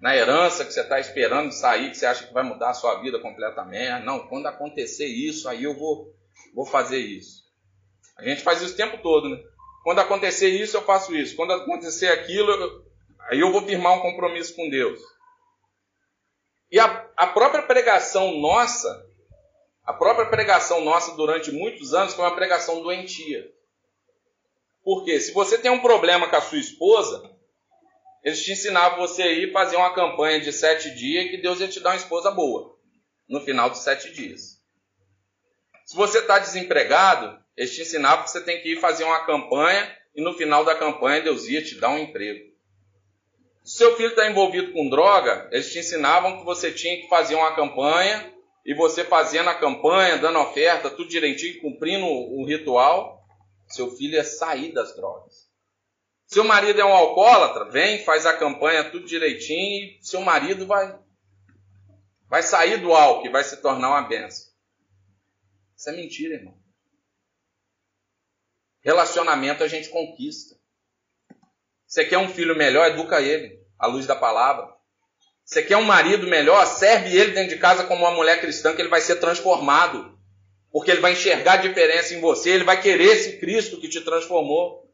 [0.00, 3.00] na herança que você está esperando sair, que você acha que vai mudar a sua
[3.00, 4.04] vida completamente.
[4.04, 6.14] Não, quando acontecer isso, aí eu vou,
[6.54, 7.44] vou fazer isso.
[8.16, 9.42] A gente faz isso o tempo todo, né?
[9.82, 11.36] Quando acontecer isso, eu faço isso.
[11.36, 12.84] Quando acontecer aquilo, eu,
[13.20, 15.00] aí eu vou firmar um compromisso com Deus.
[16.70, 19.06] E a, a própria pregação nossa,
[19.84, 23.48] a própria pregação nossa durante muitos anos foi uma pregação doentia.
[24.82, 27.35] Porque se você tem um problema com a sua esposa,
[28.26, 31.68] eles te ensinavam você a ir fazer uma campanha de sete dias que Deus ia
[31.68, 32.76] te dar uma esposa boa
[33.28, 34.60] no final dos sete dias.
[35.84, 39.96] Se você está desempregado, eles te ensinavam que você tem que ir fazer uma campanha
[40.12, 42.52] e no final da campanha Deus ia te dar um emprego.
[43.62, 47.36] Se seu filho está envolvido com droga, eles te ensinavam que você tinha que fazer
[47.36, 48.34] uma campanha
[48.64, 53.24] e você fazendo a campanha, dando oferta, tudo direitinho, cumprindo o ritual,
[53.68, 55.45] seu filho é sair das drogas.
[56.26, 60.98] Seu marido é um alcoólatra, vem, faz a campanha tudo direitinho e seu marido vai
[62.28, 64.52] vai sair do álcool e vai se tornar uma benção.
[65.76, 66.58] Isso é mentira, irmão.
[68.80, 70.56] Relacionamento a gente conquista.
[71.86, 74.74] Você quer um filho melhor, educa ele à luz da palavra.
[75.44, 78.82] Você quer um marido melhor, serve ele dentro de casa como uma mulher cristã que
[78.82, 80.16] ele vai ser transformado
[80.76, 84.02] porque ele vai enxergar a diferença em você, ele vai querer esse Cristo que te
[84.02, 84.85] transformou.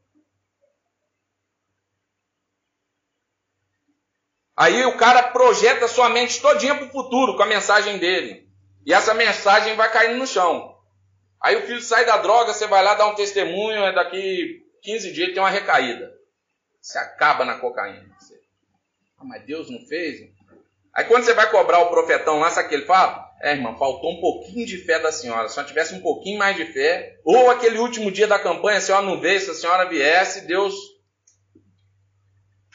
[4.63, 8.47] Aí o cara projeta sua mente todinha para o futuro com a mensagem dele.
[8.85, 10.77] E essa mensagem vai caindo no chão.
[11.41, 15.11] Aí o filho sai da droga, você vai lá dar um testemunho, é daqui 15
[15.11, 16.09] dias tem uma recaída.
[16.79, 18.05] Você acaba na cocaína.
[18.17, 18.39] Você,
[19.19, 20.21] ah, mas Deus não fez?
[20.93, 23.21] Aí quando você vai cobrar o profetão lá, sabe o que ele fala?
[23.41, 25.49] É, irmã, faltou um pouquinho de fé da senhora.
[25.49, 28.81] Se ela tivesse um pouquinho mais de fé, ou aquele último dia da campanha, a
[28.81, 30.92] senhora não veio, se a senhora viesse, Deus.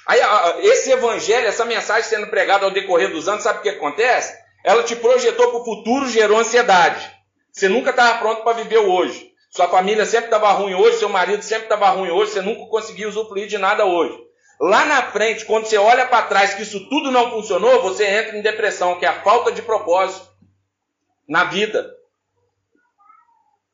[0.09, 0.19] Aí,
[0.61, 4.35] esse evangelho, essa mensagem sendo pregada ao decorrer dos anos, sabe o que acontece?
[4.65, 7.15] Ela te projetou para o futuro, gerou ansiedade.
[7.53, 9.29] Você nunca estava pronto para viver o hoje.
[9.51, 13.11] Sua família sempre estava ruim hoje, seu marido sempre estava ruim hoje, você nunca conseguiu
[13.11, 14.19] usufruir de nada hoje.
[14.59, 18.37] Lá na frente, quando você olha para trás que isso tudo não funcionou, você entra
[18.37, 20.27] em depressão, que é a falta de propósito
[21.29, 21.98] na vida.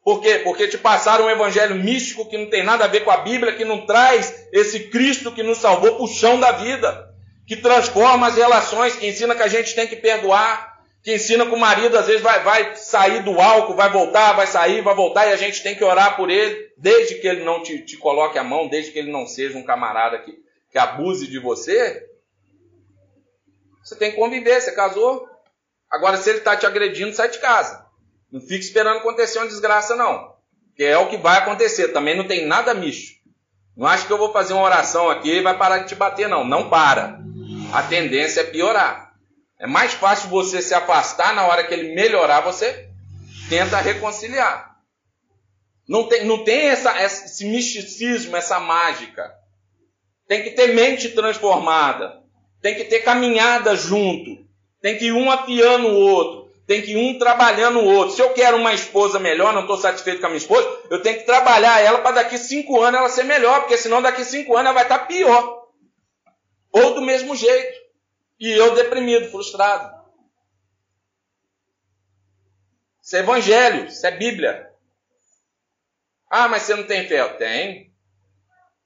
[0.04, 0.40] Por quê?
[0.44, 3.54] Porque te passaram um evangelho místico que não tem nada a ver com a Bíblia,
[3.54, 7.08] que não traz esse Cristo que nos salvou para o chão da vida,
[7.46, 11.54] que transforma as relações, que ensina que a gente tem que perdoar, que ensina que
[11.54, 15.26] o marido às vezes vai, vai sair do álcool, vai voltar, vai sair, vai voltar,
[15.26, 18.38] e a gente tem que orar por ele, desde que ele não te, te coloque
[18.38, 20.34] a mão, desde que ele não seja um camarada que,
[20.70, 22.06] que abuse de você.
[23.82, 25.26] Você tem que conviver, você casou,
[25.94, 27.83] Agora, se ele está te agredindo, sai de casa.
[28.34, 30.34] Não fique esperando acontecer uma desgraça, não.
[30.74, 31.92] Que é o que vai acontecer.
[31.92, 33.20] Também não tem nada misto.
[33.76, 36.28] Não acho que eu vou fazer uma oração aqui e vai parar de te bater,
[36.28, 36.44] não.
[36.44, 37.20] Não para.
[37.72, 39.14] A tendência é piorar.
[39.56, 42.90] É mais fácil você se afastar na hora que ele melhorar, você
[43.48, 44.80] tenta reconciliar.
[45.88, 49.32] Não tem, não tem essa, esse misticismo, essa mágica.
[50.26, 52.20] Tem que ter mente transformada.
[52.60, 54.44] Tem que ter caminhada junto.
[54.82, 56.43] Tem que ir um afiando o outro.
[56.66, 58.14] Tem que um trabalhando o outro.
[58.14, 61.18] Se eu quero uma esposa melhor, não estou satisfeito com a minha esposa, eu tenho
[61.18, 64.66] que trabalhar ela para daqui cinco anos ela ser melhor, porque senão daqui cinco anos
[64.66, 65.68] ela vai estar tá pior.
[66.72, 67.84] Ou do mesmo jeito.
[68.40, 69.94] E eu deprimido, frustrado.
[73.02, 74.70] Isso é evangelho, isso é Bíblia.
[76.30, 77.20] Ah, mas você não tem fé?
[77.20, 77.92] Eu tenho.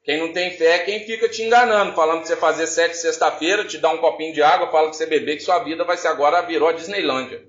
[0.03, 3.65] Quem não tem fé é quem fica te enganando, falando que você fazer sete sexta-feira,
[3.65, 6.09] te dá um copinho de água, fala que você beber, que sua vida vai ser
[6.09, 7.47] agora virou a Disneylândia.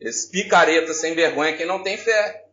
[0.00, 2.44] Esse picareta sem vergonha quem não tem fé.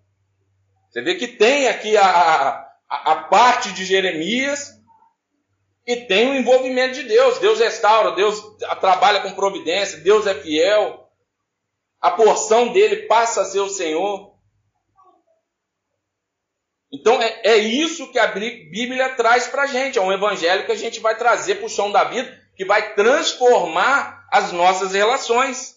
[0.89, 4.79] Você vê que tem aqui a, a, a parte de Jeremias
[5.85, 7.39] e tem o envolvimento de Deus.
[7.39, 8.41] Deus restaura, Deus
[8.79, 11.09] trabalha com providência, Deus é fiel.
[11.99, 14.33] A porção dele passa a ser o Senhor.
[16.91, 19.97] Então é, é isso que a Bíblia traz para a gente.
[19.97, 22.93] É um evangelho que a gente vai trazer para o chão da vida, que vai
[22.93, 25.72] transformar as nossas relações.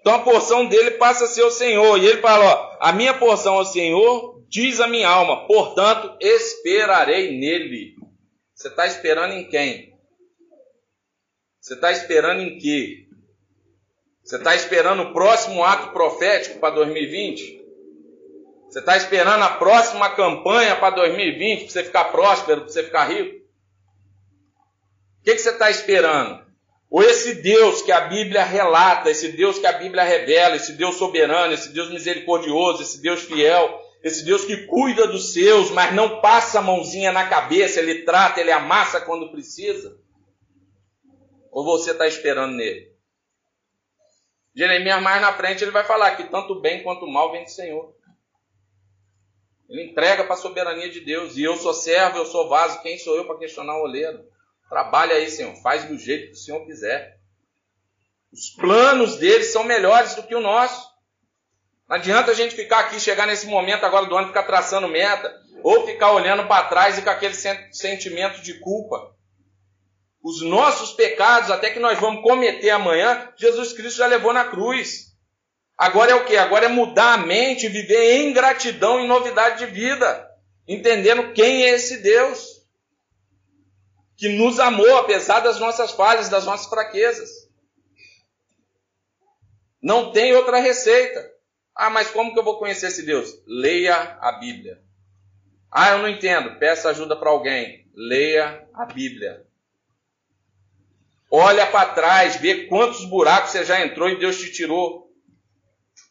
[0.00, 1.98] Então a porção dele passa a ser o Senhor.
[1.98, 6.16] E ele fala: ó, a minha porção é o Senhor, diz a minha alma, portanto
[6.20, 7.94] esperarei nele.
[8.54, 9.94] Você está esperando em quem?
[11.60, 13.06] Você está esperando em quê?
[14.24, 17.60] Você está esperando o próximo ato profético para 2020?
[18.68, 23.04] Você está esperando a próxima campanha para 2020 para você ficar próspero, para você ficar
[23.06, 23.36] rico?
[25.20, 26.49] O que, que você está esperando?
[26.90, 30.96] Ou esse Deus que a Bíblia relata, esse Deus que a Bíblia revela, esse Deus
[30.96, 36.20] soberano, esse Deus misericordioso, esse Deus fiel, esse Deus que cuida dos seus, mas não
[36.20, 39.96] passa a mãozinha na cabeça, ele trata, ele amassa quando precisa?
[41.52, 42.90] Ou você está esperando nele?
[44.52, 47.94] Jeremias mais na frente ele vai falar que tanto bem quanto mal vem do Senhor.
[49.68, 51.36] Ele entrega para a soberania de Deus.
[51.36, 52.82] E eu sou servo, eu sou vaso.
[52.82, 54.24] Quem sou eu para questionar o oleiro?
[54.70, 55.52] Trabalha aí, Senhor.
[55.56, 57.18] Faz do jeito que o Senhor quiser.
[58.32, 60.88] Os planos deles são melhores do que o nosso.
[61.88, 65.34] Não adianta a gente ficar aqui, chegar nesse momento agora do ano, ficar traçando meta,
[65.64, 69.12] ou ficar olhando para trás e com aquele sentimento de culpa.
[70.22, 75.10] Os nossos pecados, até que nós vamos cometer amanhã, Jesus Cristo já levou na cruz.
[75.76, 76.36] Agora é o que?
[76.36, 80.30] Agora é mudar a mente, viver em gratidão e novidade de vida,
[80.68, 82.49] entendendo quem é esse Deus
[84.20, 87.48] que nos amou apesar das nossas falhas, das nossas fraquezas.
[89.82, 91.26] Não tem outra receita.
[91.74, 93.42] Ah, mas como que eu vou conhecer esse Deus?
[93.46, 94.82] Leia a Bíblia.
[95.72, 96.58] Ah, eu não entendo.
[96.58, 97.90] Peça ajuda para alguém.
[97.94, 99.46] Leia a Bíblia.
[101.30, 105.10] Olha para trás, vê quantos buracos você já entrou e Deus te tirou.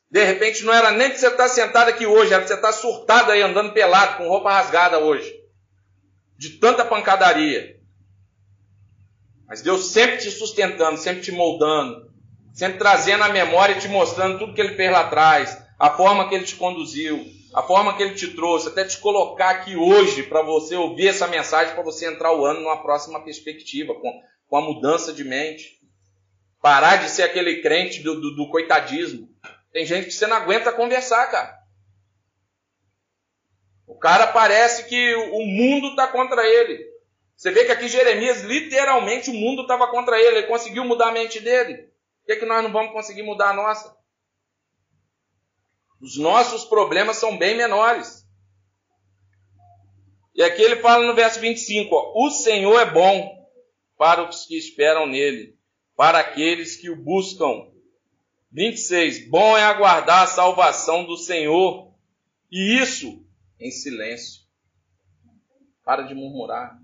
[0.09, 2.71] De repente não era nem que você está sentado aqui hoje, era que você está
[2.73, 5.31] surtado aí, andando pelado, com roupa rasgada hoje.
[6.35, 7.78] De tanta pancadaria.
[9.49, 12.13] Mas Deus sempre te sustentando, sempre te moldando,
[12.53, 16.29] sempre trazendo a memória e te mostrando tudo que Ele fez lá atrás, a forma
[16.29, 20.21] que Ele te conduziu, a forma que Ele te trouxe, até te colocar aqui hoje
[20.21, 24.55] para você ouvir essa mensagem, para você entrar o ano numa próxima perspectiva, com, com
[24.55, 25.79] a mudança de mente.
[26.61, 29.29] Parar de ser aquele crente do, do, do coitadismo.
[29.73, 31.57] Tem gente que você não aguenta conversar, cara.
[33.87, 36.88] O cara parece que o mundo está contra ele.
[37.39, 40.39] Você vê que aqui Jeremias, literalmente, o mundo estava contra ele.
[40.39, 41.83] Ele conseguiu mudar a mente dele.
[41.83, 43.97] Por que, é que nós não vamos conseguir mudar a nossa?
[46.01, 48.27] Os nossos problemas são bem menores.
[50.35, 53.47] E aqui ele fala no verso 25: ó, O Senhor é bom
[53.97, 55.57] para os que esperam nele,
[55.95, 57.71] para aqueles que o buscam
[58.51, 59.29] 26.
[59.29, 61.93] Bom é aguardar a salvação do Senhor,
[62.51, 63.25] e isso
[63.57, 64.41] em silêncio.
[65.85, 66.77] Para de murmurar.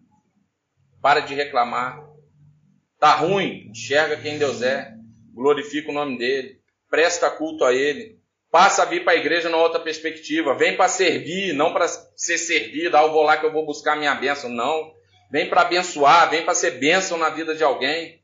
[1.06, 2.04] Para de reclamar.
[3.00, 3.70] Tá ruim?
[3.70, 4.92] Enxerga quem Deus é.
[5.36, 6.60] Glorifica o nome dele.
[6.90, 8.18] Presta culto a ele.
[8.50, 10.58] Passa a vir para a igreja numa outra perspectiva.
[10.58, 12.98] Vem para servir, não para ser servido.
[12.98, 14.50] Ah, eu vou lá que eu vou buscar minha bênção.
[14.50, 14.94] Não.
[15.30, 18.24] Vem para abençoar, vem para ser bênção na vida de alguém.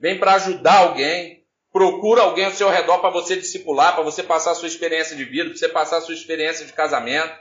[0.00, 1.44] Vem para ajudar alguém.
[1.72, 5.24] Procura alguém ao seu redor para você discipular, para você passar a sua experiência de
[5.24, 7.32] vida, para você passar a sua experiência de casamento.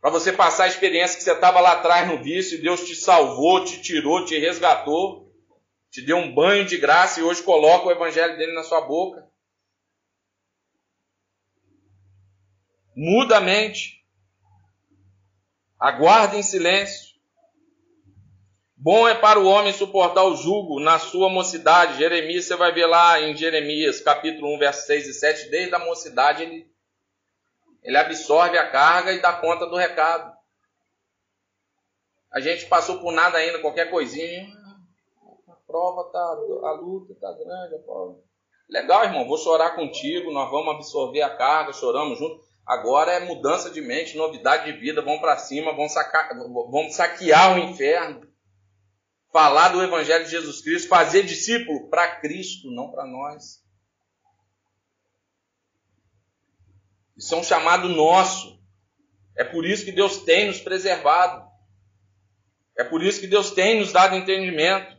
[0.00, 2.94] Para você passar a experiência que você estava lá atrás no vício e Deus te
[2.94, 5.30] salvou, te tirou, te resgatou,
[5.90, 9.28] te deu um banho de graça e hoje coloca o evangelho dele na sua boca.
[12.96, 14.04] Muda a mente.
[15.78, 17.10] Aguarde em silêncio.
[18.74, 21.98] Bom é para o homem suportar o jugo na sua mocidade.
[21.98, 25.78] Jeremias, você vai ver lá em Jeremias, capítulo 1, versos 6 e 7, desde a
[25.78, 26.66] mocidade ele,
[27.82, 30.32] ele absorve a carga e dá conta do recado.
[32.32, 34.46] A gente passou por nada ainda, qualquer coisinha.
[35.48, 38.18] A prova tá, a luta tá grande, a prova.
[38.68, 42.40] Legal, irmão, vou chorar contigo, nós vamos absorver a carga, choramos junto.
[42.64, 47.56] Agora é mudança de mente, novidade de vida, vamos para cima, vamos, sacar, vamos saquear
[47.56, 48.30] o inferno
[49.32, 53.60] falar do Evangelho de Jesus Cristo, fazer discípulo para Cristo, não para nós.
[57.20, 58.58] Isso é um chamado nosso.
[59.36, 61.46] É por isso que Deus tem nos preservado.
[62.78, 64.96] É por isso que Deus tem nos dado entendimento.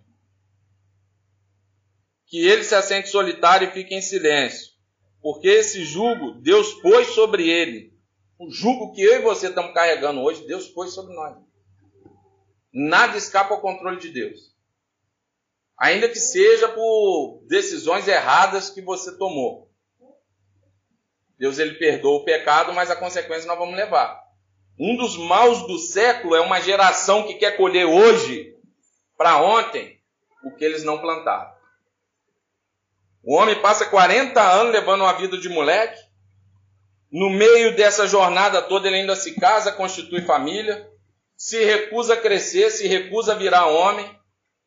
[2.27, 4.71] Que ele se assente solitário e fique em silêncio.
[5.19, 7.91] Porque esse jugo Deus pôs sobre ele.
[8.37, 11.35] O jugo que eu e você estamos carregando hoje, Deus pôs sobre nós.
[12.71, 14.55] Nada escapa ao controle de Deus.
[15.75, 19.70] Ainda que seja por decisões erradas que você tomou.
[21.41, 24.21] Deus ele perdoa o pecado, mas a consequência nós vamos levar.
[24.79, 28.55] Um dos maus do século é uma geração que quer colher hoje
[29.17, 29.99] para ontem
[30.43, 31.51] o que eles não plantaram.
[33.23, 35.99] O homem passa 40 anos levando uma vida de moleque.
[37.11, 40.91] No meio dessa jornada toda ele ainda se casa, constitui família
[41.41, 44.07] se recusa a crescer, se recusa a virar homem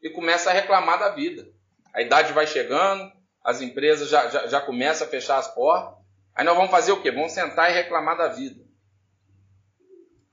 [0.03, 1.47] e começa a reclamar da vida.
[1.95, 3.13] A idade vai chegando,
[3.45, 6.04] as empresas já, já, já começam a fechar as portas.
[6.35, 7.11] Aí nós vamos fazer o quê?
[7.11, 8.61] Vamos sentar e reclamar da vida.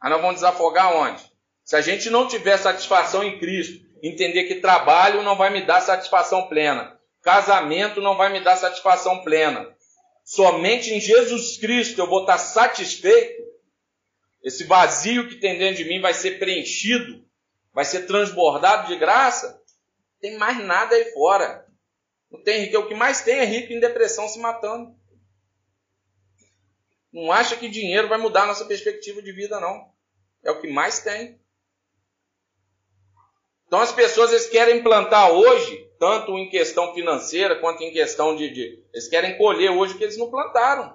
[0.02, 1.24] Aí nós vamos desafogar onde?
[1.64, 5.80] Se a gente não tiver satisfação em Cristo entender que trabalho não vai me dar
[5.82, 9.76] satisfação plena, casamento não vai me dar satisfação plena.
[10.24, 13.44] Somente em Jesus Cristo eu vou estar satisfeito.
[14.44, 17.24] Esse vazio que tem dentro de mim vai ser preenchido,
[17.72, 19.62] vai ser transbordado de graça.
[20.20, 21.68] Tem mais nada aí fora.
[22.32, 22.78] Não tem rico.
[22.80, 24.96] O que mais tem é rico em depressão se matando.
[27.12, 29.92] Não acha que dinheiro vai mudar a nossa perspectiva de vida, não.
[30.44, 31.40] É o que mais tem.
[33.68, 38.50] Então as pessoas eles querem plantar hoje, tanto em questão financeira quanto em questão de,
[38.50, 40.94] de, Eles querem colher hoje o que eles não plantaram.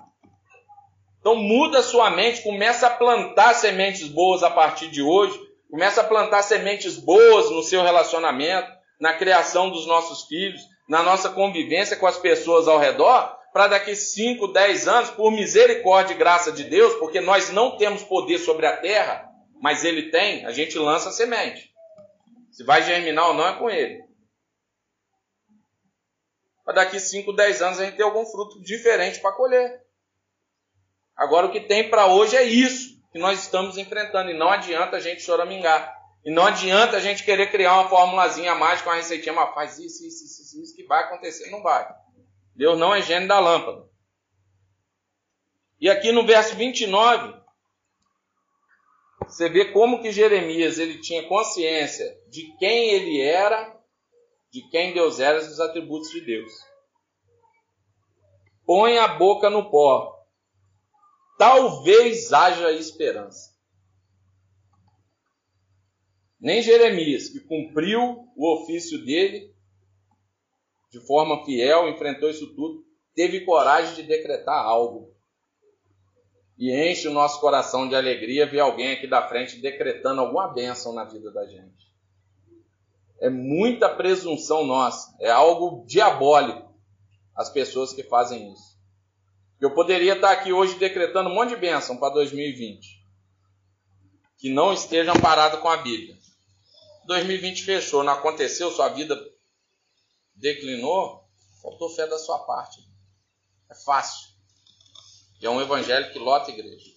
[1.20, 5.38] Então muda a sua mente, começa a plantar sementes boas a partir de hoje,
[5.70, 11.30] começa a plantar sementes boas no seu relacionamento, na criação dos nossos filhos, na nossa
[11.30, 16.52] convivência com as pessoas ao redor, para daqui 5, 10 anos, por misericórdia e graça
[16.52, 19.32] de Deus, porque nós não temos poder sobre a terra,
[19.62, 21.72] mas Ele tem, a gente lança a semente.
[22.50, 24.04] Se vai germinar ou não é com Ele.
[26.66, 29.80] Para daqui 5, 10 anos a gente ter algum fruto diferente para colher.
[31.16, 34.98] Agora o que tem para hoje é isso que nós estamos enfrentando, e não adianta
[34.98, 35.96] a gente choramingar.
[36.22, 40.04] E não adianta a gente querer criar uma formulazinha mágica, uma receitinha, mas faz isso,
[40.04, 41.48] isso, isso, isso, que vai acontecer.
[41.48, 41.88] Não vai.
[42.56, 43.86] Deus não é gênio da lâmpada.
[45.78, 47.38] E aqui no verso 29,
[49.26, 53.78] você vê como que Jeremias ele tinha consciência de quem ele era,
[54.50, 56.52] de quem Deus era, dos atributos de Deus.
[58.64, 60.14] Põe a boca no pó.
[61.38, 63.54] Talvez haja esperança.
[66.40, 68.00] Nem Jeremias, que cumpriu
[68.34, 69.54] o ofício dele,
[70.90, 72.84] de forma fiel, enfrentou isso tudo,
[73.14, 75.14] teve coragem de decretar algo.
[76.58, 80.94] E enche o nosso coração de alegria ver alguém aqui da frente decretando alguma bênção
[80.94, 81.86] na vida da gente.
[83.20, 86.66] É muita presunção nossa, é algo diabólico
[87.34, 88.76] as pessoas que fazem isso.
[89.60, 93.02] Eu poderia estar aqui hoje decretando um monte de bênção para 2020,
[94.38, 96.16] que não estejam paradas com a Bíblia.
[97.06, 99.16] 2020 fechou, não aconteceu, sua vida
[100.36, 101.24] declinou,
[101.62, 102.80] faltou fé da sua parte.
[103.70, 104.28] É fácil.
[105.40, 106.96] E é um evangelho que lota a igreja.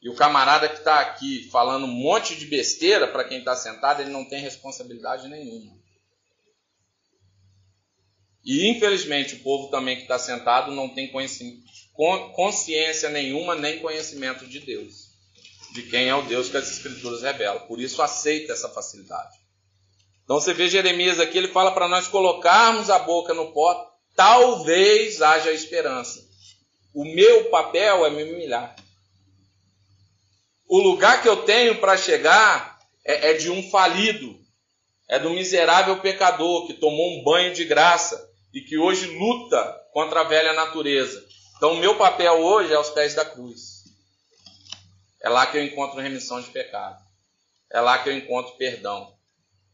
[0.00, 4.02] E o camarada que está aqui falando um monte de besteira para quem está sentado,
[4.02, 5.80] ele não tem responsabilidade nenhuma.
[8.44, 11.12] E infelizmente o povo também que está sentado não tem
[12.34, 15.12] consciência nenhuma nem conhecimento de Deus,
[15.72, 17.64] de quem é o Deus que as Escrituras revelam.
[17.68, 19.41] Por isso aceita essa facilidade.
[20.32, 25.20] Então você vê Jeremias aqui, ele fala para nós colocarmos a boca no pó, talvez
[25.20, 26.26] haja esperança.
[26.94, 28.74] O meu papel é me humilhar.
[30.66, 34.40] O lugar que eu tenho para chegar é, é de um falido,
[35.06, 39.62] é do miserável pecador que tomou um banho de graça e que hoje luta
[39.92, 41.22] contra a velha natureza.
[41.58, 43.84] Então, o meu papel hoje é aos pés da cruz.
[45.22, 47.04] É lá que eu encontro remissão de pecado.
[47.70, 49.12] É lá que eu encontro perdão.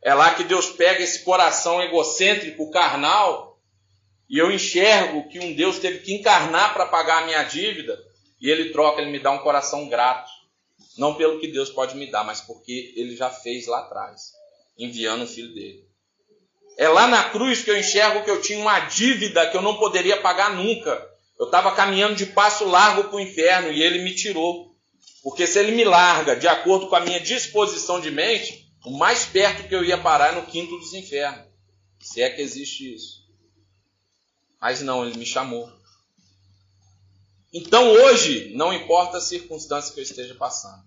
[0.03, 3.59] É lá que Deus pega esse coração egocêntrico, carnal,
[4.29, 7.99] e eu enxergo que um Deus teve que encarnar para pagar a minha dívida,
[8.41, 10.31] e ele troca, ele me dá um coração grato.
[10.97, 14.33] Não pelo que Deus pode me dar, mas porque ele já fez lá atrás,
[14.77, 15.89] enviando o filho dele.
[16.77, 19.79] É lá na cruz que eu enxergo que eu tinha uma dívida que eu não
[19.79, 21.05] poderia pagar nunca.
[21.39, 24.77] Eu estava caminhando de passo largo para o inferno e ele me tirou.
[25.23, 29.27] Porque se ele me larga de acordo com a minha disposição de mente, o mais
[29.27, 31.47] perto que eu ia parar é no quinto dos infernos.
[32.01, 33.23] Se é que existe isso.
[34.59, 35.71] Mas não, ele me chamou.
[37.53, 40.83] Então hoje, não importa a circunstância que eu esteja passando.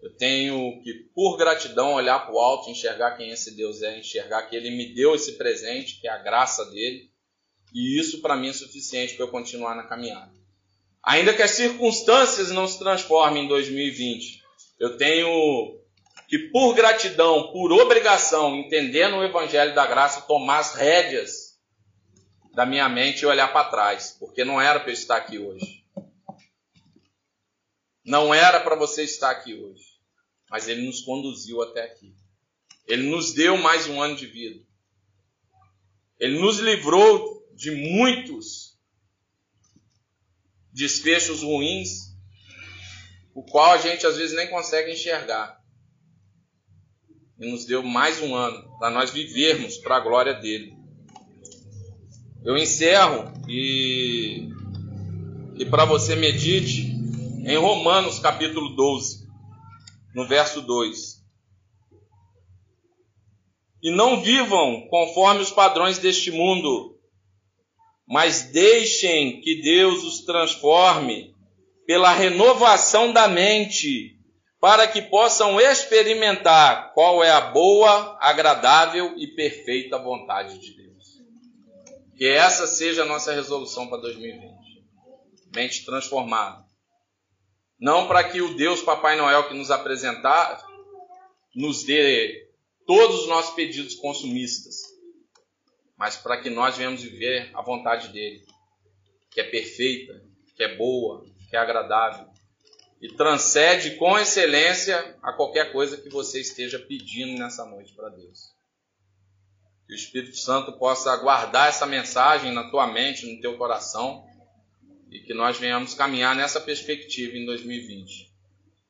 [0.00, 4.42] Eu tenho que, por gratidão, olhar para o alto, enxergar quem esse Deus é, enxergar
[4.42, 7.10] que ele me deu esse presente, que é a graça dele.
[7.74, 10.32] E isso para mim é suficiente para eu continuar na caminhada.
[11.02, 14.44] Ainda que as circunstâncias não se transformem em 2020,
[14.78, 15.84] eu tenho
[16.28, 21.58] que por gratidão, por obrigação, entendendo o evangelho da graça, tomar as rédeas
[22.52, 25.84] da minha mente e olhar para trás, porque não era para eu estar aqui hoje.
[28.04, 29.84] Não era para você estar aqui hoje,
[30.50, 32.14] mas ele nos conduziu até aqui.
[32.86, 34.64] Ele nos deu mais um ano de vida.
[36.18, 38.78] Ele nos livrou de muitos
[40.72, 42.14] desfechos ruins,
[43.34, 45.55] o qual a gente às vezes nem consegue enxergar
[47.38, 50.74] e nos deu mais um ano para nós vivermos para a glória dele.
[52.44, 54.48] Eu encerro e,
[55.56, 56.94] e para você medite
[57.44, 59.26] em Romanos capítulo 12,
[60.14, 61.16] no verso 2.
[63.82, 66.98] E não vivam conforme os padrões deste mundo,
[68.08, 71.34] mas deixem que Deus os transforme
[71.86, 74.15] pela renovação da mente,
[74.60, 81.22] para que possam experimentar qual é a boa, agradável e perfeita vontade de Deus.
[82.16, 84.56] Que essa seja a nossa resolução para 2020.
[85.54, 86.64] Mente transformada.
[87.78, 90.64] Não para que o Deus Papai Noel que nos apresentar
[91.54, 92.48] nos dê
[92.86, 94.76] todos os nossos pedidos consumistas,
[95.96, 98.42] mas para que nós venhamos viver a vontade dele,
[99.30, 100.22] que é perfeita,
[100.54, 102.35] que é boa, que é agradável
[103.00, 108.54] e transcende com excelência a qualquer coisa que você esteja pedindo nessa noite para Deus.
[109.86, 114.26] Que o Espírito Santo possa guardar essa mensagem na tua mente, no teu coração
[115.10, 118.32] e que nós venhamos caminhar nessa perspectiva em 2020.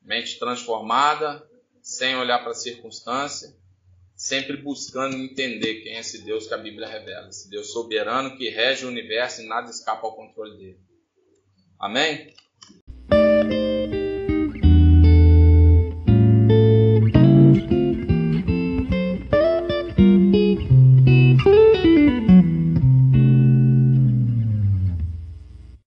[0.01, 1.45] Mente transformada,
[1.81, 3.55] sem olhar para a circunstância,
[4.15, 8.49] sempre buscando entender quem é esse Deus que a Bíblia revela, esse Deus soberano que
[8.49, 10.79] rege o universo e nada escapa ao controle dele.
[11.79, 12.33] Amém?